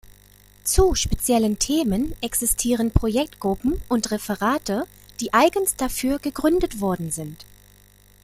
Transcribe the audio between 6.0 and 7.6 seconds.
gegründet worden sind.